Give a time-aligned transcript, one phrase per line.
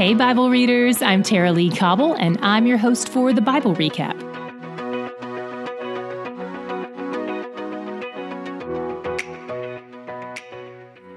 [0.00, 4.18] Hey, Bible readers, I'm Tara-Leigh Cobble, and I'm your host for the Bible Recap.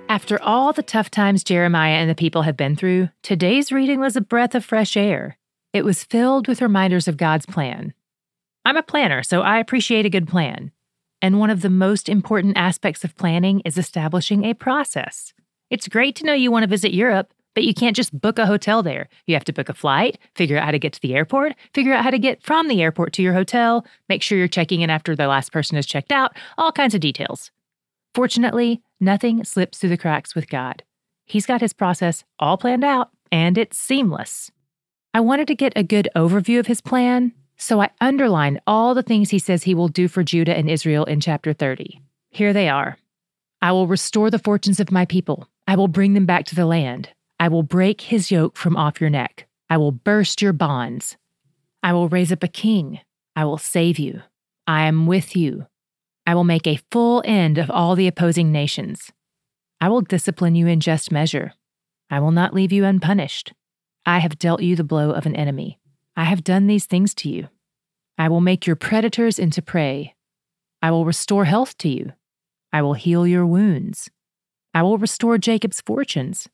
[0.09, 4.17] After all the tough times Jeremiah and the people have been through, today's reading was
[4.17, 5.37] a breath of fresh air.
[5.71, 7.93] It was filled with reminders of God's plan.
[8.65, 10.73] I'm a planner, so I appreciate a good plan.
[11.21, 15.33] And one of the most important aspects of planning is establishing a process.
[15.69, 18.45] It's great to know you want to visit Europe, but you can't just book a
[18.45, 19.09] hotel there.
[19.27, 21.93] You have to book a flight, figure out how to get to the airport, figure
[21.93, 24.89] out how to get from the airport to your hotel, make sure you're checking in
[24.89, 27.51] after the last person has checked out, all kinds of details.
[28.13, 30.83] Fortunately, nothing slips through the cracks with God.
[31.25, 34.51] He's got his process all planned out, and it's seamless.
[35.13, 39.03] I wanted to get a good overview of his plan, so I underlined all the
[39.03, 42.01] things he says he will do for Judah and Israel in chapter 30.
[42.29, 42.97] Here they are
[43.61, 46.65] I will restore the fortunes of my people, I will bring them back to the
[46.65, 47.09] land.
[47.39, 49.47] I will break his yoke from off your neck.
[49.69, 51.17] I will burst your bonds.
[51.81, 52.99] I will raise up a king.
[53.35, 54.21] I will save you.
[54.67, 55.65] I am with you.
[56.25, 59.11] I will make a full end of all the opposing nations.
[59.81, 61.53] I will discipline you in just measure.
[62.09, 63.53] I will not leave you unpunished.
[64.05, 65.79] I have dealt you the blow of an enemy.
[66.15, 67.49] I have done these things to you.
[68.17, 70.15] I will make your predators into prey.
[70.81, 72.13] I will restore health to you.
[72.71, 74.09] I will heal your wounds.
[74.73, 76.47] I will restore Jacob's fortunes.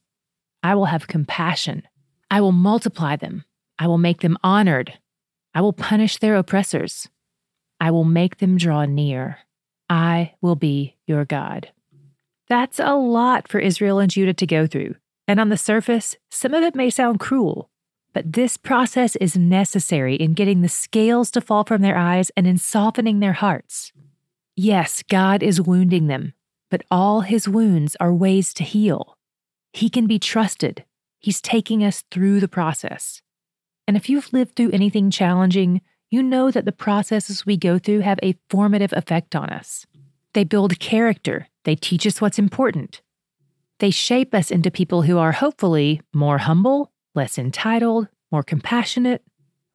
[0.61, 1.83] I will have compassion.
[2.29, 3.45] I will multiply them.
[3.77, 4.97] I will make them honored.
[5.53, 7.09] I will punish their oppressors.
[7.79, 9.39] I will make them draw near.
[9.89, 11.71] I will be your God.
[12.47, 14.95] That's a lot for Israel and Judah to go through.
[15.27, 17.69] And on the surface, some of it may sound cruel,
[18.13, 22.47] but this process is necessary in getting the scales to fall from their eyes and
[22.47, 23.91] in softening their hearts.
[24.55, 26.33] Yes, God is wounding them,
[26.71, 29.15] but all his wounds are ways to heal.
[29.71, 30.85] He can be trusted.
[31.19, 33.21] He's taking us through the process.
[33.87, 37.99] And if you've lived through anything challenging, you know that the processes we go through
[38.01, 39.85] have a formative effect on us.
[40.33, 43.01] They build character, they teach us what's important.
[43.79, 49.23] They shape us into people who are hopefully more humble, less entitled, more compassionate,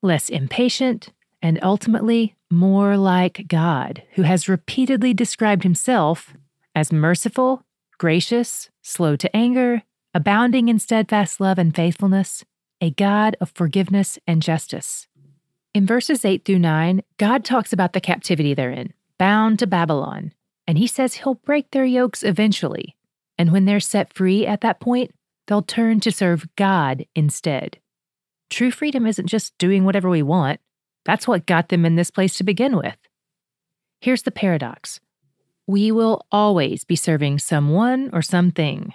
[0.02, 1.10] less impatient,
[1.40, 6.34] and ultimately more like God, who has repeatedly described himself
[6.74, 7.64] as merciful,
[8.04, 9.82] gracious, slow to anger,
[10.12, 12.44] abounding in steadfast love and faithfulness,
[12.78, 15.06] a God of forgiveness and justice.
[15.72, 20.34] In verses 8 through 9, God talks about the captivity they're in, bound to Babylon,
[20.66, 22.94] and he says he'll break their yokes eventually.
[23.38, 25.12] And when they're set free at that point,
[25.46, 27.78] they'll turn to serve God instead.
[28.50, 30.60] True freedom isn't just doing whatever we want,
[31.06, 32.98] that's what got them in this place to begin with.
[34.02, 35.00] Here's the paradox
[35.66, 38.94] we will always be serving someone or something.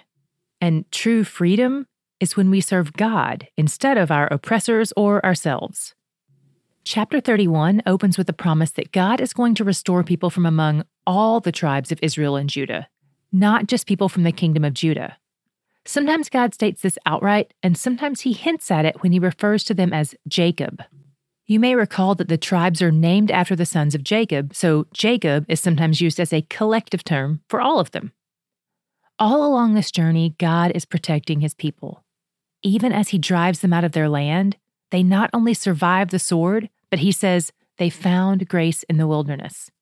[0.60, 1.86] And true freedom
[2.20, 5.94] is when we serve God instead of our oppressors or ourselves.
[6.84, 10.84] Chapter 31 opens with the promise that God is going to restore people from among
[11.06, 12.88] all the tribes of Israel and Judah,
[13.32, 15.16] not just people from the kingdom of Judah.
[15.84, 19.74] Sometimes God states this outright, and sometimes he hints at it when he refers to
[19.74, 20.82] them as Jacob.
[21.50, 25.44] You may recall that the tribes are named after the sons of Jacob, so Jacob
[25.48, 28.12] is sometimes used as a collective term for all of them.
[29.18, 32.04] All along this journey, God is protecting his people.
[32.62, 34.58] Even as he drives them out of their land,
[34.92, 39.72] they not only survive the sword, but he says they found grace in the wilderness.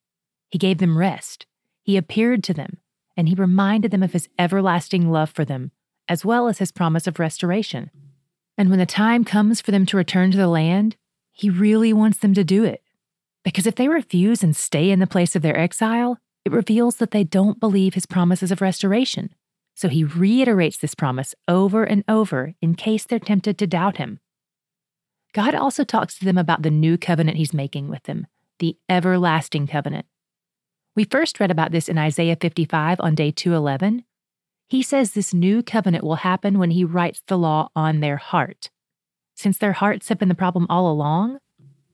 [0.49, 1.45] He gave them rest,
[1.83, 2.79] he appeared to them,
[3.15, 5.73] and he reminded them of his everlasting love for them,
[6.09, 7.91] as well as his promise of restoration.
[8.57, 10.97] And when the time comes for them to return to the land,
[11.39, 12.83] he really wants them to do it.
[13.45, 17.13] Because if they refuse and stay in the place of their exile, it reveals that
[17.13, 19.31] they don't believe his promises of restoration.
[19.77, 24.19] So he reiterates this promise over and over in case they're tempted to doubt him.
[25.33, 28.27] God also talks to them about the new covenant he's making with them,
[28.59, 30.07] the everlasting covenant.
[30.97, 34.03] We first read about this in Isaiah 55 on day 211.
[34.69, 38.71] He says this new covenant will happen when he writes the law on their heart.
[39.39, 41.39] Since their hearts have been the problem all along,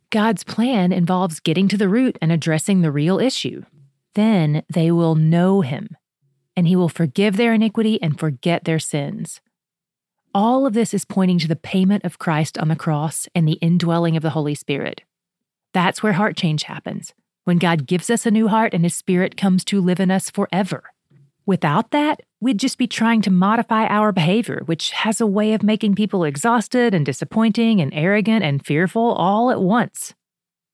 [0.09, 3.65] God's plan involves getting to the root and addressing the real issue.
[4.15, 5.95] Then they will know Him,
[6.57, 9.43] and He will forgive their iniquity and forget their sins.
[10.35, 13.59] All of this is pointing to the payment of Christ on the cross and the
[13.61, 15.03] indwelling of the Holy Spirit.
[15.75, 17.13] That's where heart change happens,
[17.45, 20.31] when God gives us a new heart and His Spirit comes to live in us
[20.31, 20.94] forever.
[21.47, 25.63] Without that, we'd just be trying to modify our behavior, which has a way of
[25.63, 30.15] making people exhausted and disappointing and arrogant and fearful all at once.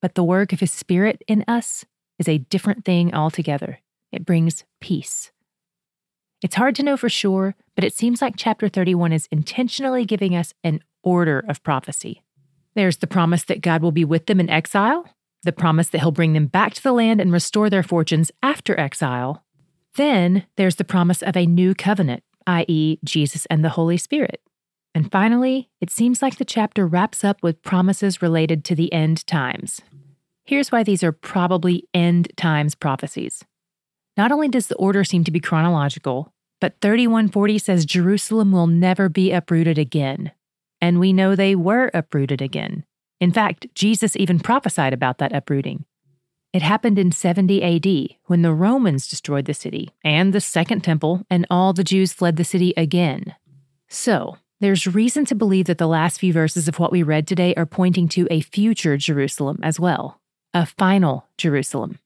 [0.00, 1.84] But the work of His Spirit in us
[2.18, 3.80] is a different thing altogether.
[4.12, 5.32] It brings peace.
[6.42, 10.34] It's hard to know for sure, but it seems like chapter 31 is intentionally giving
[10.34, 12.22] us an order of prophecy.
[12.74, 15.04] There's the promise that God will be with them in exile,
[15.42, 18.78] the promise that he'll bring them back to the land and restore their fortunes after
[18.78, 19.44] exile.
[20.00, 24.40] Then there's the promise of a new covenant, i.e., Jesus and the Holy Spirit.
[24.94, 29.26] And finally, it seems like the chapter wraps up with promises related to the end
[29.26, 29.82] times.
[30.46, 33.44] Here's why these are probably end times prophecies.
[34.16, 36.32] Not only does the order seem to be chronological,
[36.62, 40.32] but 3140 says Jerusalem will never be uprooted again.
[40.80, 42.86] And we know they were uprooted again.
[43.20, 45.84] In fact, Jesus even prophesied about that uprooting.
[46.52, 51.22] It happened in 70 AD when the Romans destroyed the city and the Second Temple,
[51.30, 53.36] and all the Jews fled the city again.
[53.88, 57.54] So, there's reason to believe that the last few verses of what we read today
[57.54, 60.20] are pointing to a future Jerusalem as well,
[60.52, 62.00] a final Jerusalem.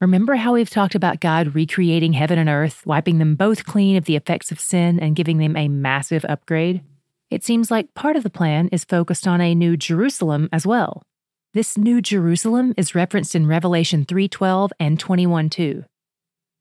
[0.00, 4.06] Remember how we've talked about God recreating heaven and earth, wiping them both clean of
[4.06, 6.82] the effects of sin, and giving them a massive upgrade?
[7.30, 11.02] It seems like part of the plan is focused on a new Jerusalem as well.
[11.54, 15.84] This new Jerusalem is referenced in Revelation 3:12 and 21:2.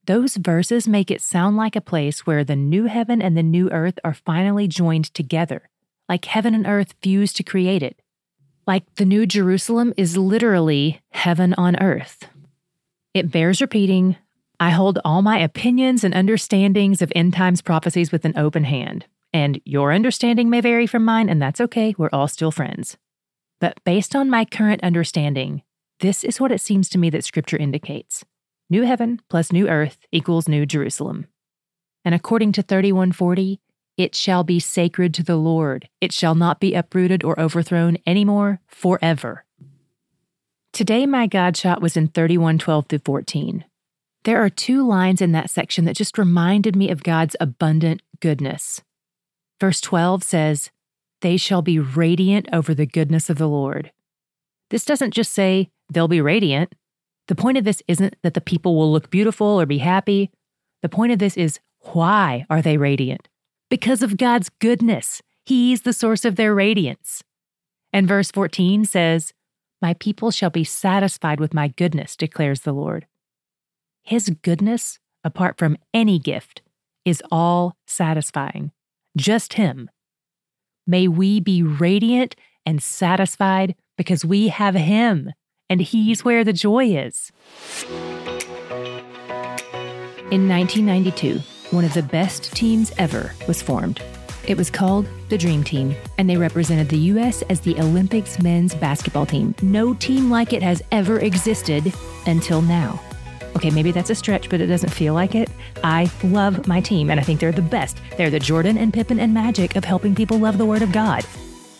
[0.05, 3.71] Those verses make it sound like a place where the new heaven and the new
[3.71, 5.67] earth are finally joined together,
[6.07, 8.03] like heaven and earth fused to create it.
[8.67, 12.29] Like the new Jerusalem is literally heaven on earth.
[13.15, 14.17] It bears repeating
[14.59, 19.07] I hold all my opinions and understandings of end times prophecies with an open hand.
[19.33, 21.95] And your understanding may vary from mine, and that's okay.
[21.97, 22.95] We're all still friends.
[23.63, 25.61] But based on my current understanding,
[26.01, 28.25] this is what it seems to me that Scripture indicates
[28.69, 31.27] New heaven plus new earth equals New Jerusalem.
[32.03, 33.61] And according to 3140,
[33.95, 35.87] it shall be sacred to the Lord.
[36.01, 39.45] It shall not be uprooted or overthrown anymore forever.
[40.73, 43.63] Today, my God shot was in 3112 through 14.
[44.25, 48.81] There are two lines in that section that just reminded me of God's abundant goodness.
[49.61, 50.69] Verse 12 says,
[51.23, 53.93] They shall be radiant over the goodness of the Lord.
[54.69, 56.75] This doesn't just say they'll be radiant.
[57.29, 60.31] The point of this isn't that the people will look beautiful or be happy.
[60.81, 61.61] The point of this is
[61.93, 63.29] why are they radiant?
[63.69, 65.21] Because of God's goodness.
[65.45, 67.23] He's the source of their radiance.
[67.93, 69.33] And verse 14 says,
[69.81, 73.07] My people shall be satisfied with my goodness, declares the Lord.
[74.01, 76.63] His goodness, apart from any gift,
[77.05, 78.73] is all satisfying
[79.15, 79.89] just Him.
[80.85, 82.35] May we be radiant
[82.65, 85.31] and satisfied because we have Him
[85.69, 87.31] and He's where the joy is.
[90.31, 91.39] In 1992,
[91.71, 94.01] one of the best teams ever was formed.
[94.45, 97.43] It was called the Dream Team, and they represented the U.S.
[97.43, 99.55] as the Olympics men's basketball team.
[99.61, 101.93] No team like it has ever existed
[102.25, 102.99] until now.
[103.55, 105.49] Okay, maybe that's a stretch, but it doesn't feel like it.
[105.83, 107.97] I love my team, and I think they're the best.
[108.17, 111.23] They're the Jordan and Pippen and Magic of helping people love the Word of God.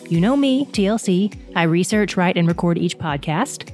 [0.08, 1.34] You know me, TLC.
[1.56, 3.70] I research, write, and record each podcast.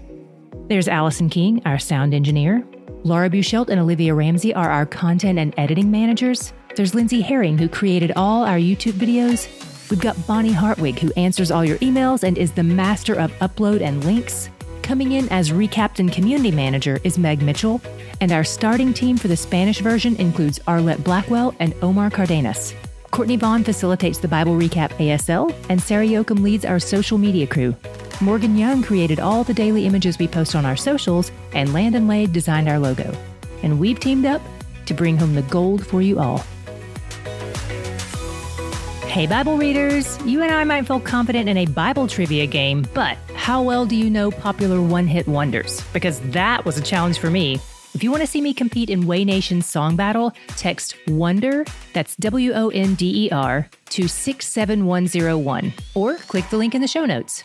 [0.69, 2.64] There's Allison King, our sound engineer.
[3.02, 6.53] Laura Buchelt and Olivia Ramsey are our content and editing managers.
[6.76, 9.49] There's Lindsay Herring, who created all our YouTube videos.
[9.91, 13.81] We've got Bonnie Hartwig, who answers all your emails and is the master of upload
[13.81, 14.49] and links.
[14.91, 17.81] Coming in as recapped and community manager is Meg Mitchell,
[18.21, 22.75] and our starting team for the Spanish version includes Arlette Blackwell and Omar Cardenas.
[23.13, 27.77] Courtney Vaughn facilitates the Bible Recap ASL, and Sarah Yoakum leads our social media crew.
[28.20, 32.32] Morgan Young created all the daily images we post on our socials, and Landon Lade
[32.32, 33.17] designed our logo.
[33.63, 34.43] And we've teamed up
[34.87, 36.44] to bring home the gold for you all.
[39.10, 43.19] Hey, Bible readers, you and I might feel confident in a Bible trivia game, but
[43.34, 45.82] how well do you know popular one hit wonders?
[45.93, 47.55] Because that was a challenge for me.
[47.93, 52.14] If you want to see me compete in Way Nation's song battle, text WONDER, that's
[52.19, 57.05] W O N D E R, to 67101, or click the link in the show
[57.05, 57.43] notes.